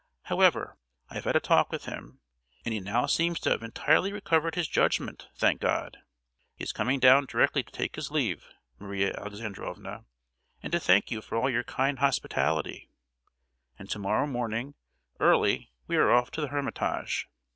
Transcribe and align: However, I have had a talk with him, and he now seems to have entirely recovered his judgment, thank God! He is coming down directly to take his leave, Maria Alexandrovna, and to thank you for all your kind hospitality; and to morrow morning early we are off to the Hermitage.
However, 0.23 0.79
I 1.11 1.13
have 1.13 1.25
had 1.25 1.35
a 1.35 1.39
talk 1.39 1.71
with 1.71 1.85
him, 1.85 2.21
and 2.65 2.73
he 2.73 2.79
now 2.79 3.05
seems 3.05 3.39
to 3.41 3.51
have 3.51 3.61
entirely 3.61 4.11
recovered 4.11 4.55
his 4.55 4.67
judgment, 4.67 5.27
thank 5.35 5.61
God! 5.61 5.99
He 6.55 6.63
is 6.63 6.73
coming 6.73 6.99
down 6.99 7.27
directly 7.27 7.61
to 7.61 7.71
take 7.71 7.95
his 7.97 8.09
leave, 8.09 8.47
Maria 8.79 9.13
Alexandrovna, 9.15 10.05
and 10.63 10.71
to 10.71 10.79
thank 10.79 11.11
you 11.11 11.21
for 11.21 11.37
all 11.37 11.51
your 11.51 11.63
kind 11.63 11.99
hospitality; 11.99 12.89
and 13.77 13.91
to 13.91 13.99
morrow 13.99 14.25
morning 14.25 14.73
early 15.19 15.71
we 15.85 15.97
are 15.97 16.09
off 16.09 16.31
to 16.31 16.41
the 16.41 16.47
Hermitage. 16.47 17.27